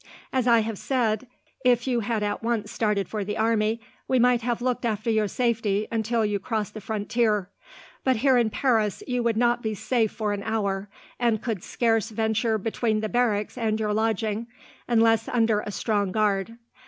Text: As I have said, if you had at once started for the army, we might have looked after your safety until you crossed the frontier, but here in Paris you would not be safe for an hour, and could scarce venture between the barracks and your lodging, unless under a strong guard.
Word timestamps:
As 0.33 0.47
I 0.47 0.61
have 0.61 0.79
said, 0.79 1.27
if 1.63 1.85
you 1.85 1.99
had 1.99 2.23
at 2.23 2.41
once 2.41 2.71
started 2.71 3.07
for 3.07 3.23
the 3.23 3.37
army, 3.37 3.79
we 4.07 4.17
might 4.17 4.41
have 4.41 4.59
looked 4.59 4.83
after 4.83 5.11
your 5.11 5.27
safety 5.27 5.87
until 5.91 6.25
you 6.25 6.39
crossed 6.39 6.73
the 6.73 6.81
frontier, 6.81 7.51
but 8.03 8.15
here 8.15 8.35
in 8.35 8.49
Paris 8.49 9.03
you 9.07 9.21
would 9.21 9.37
not 9.37 9.61
be 9.61 9.75
safe 9.75 10.11
for 10.11 10.33
an 10.33 10.41
hour, 10.41 10.89
and 11.19 11.43
could 11.43 11.63
scarce 11.63 12.09
venture 12.09 12.57
between 12.57 13.01
the 13.01 13.09
barracks 13.09 13.59
and 13.59 13.79
your 13.79 13.93
lodging, 13.93 14.47
unless 14.87 15.27
under 15.27 15.59
a 15.59 15.69
strong 15.71 16.11
guard. 16.11 16.57